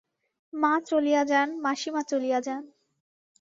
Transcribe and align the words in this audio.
মা 0.53 0.73
চলিয়া 0.87 1.21
যান, 1.23 1.49
মাসিমা 1.63 2.01
চলিয়া 2.03 2.39
যান। 2.41 2.63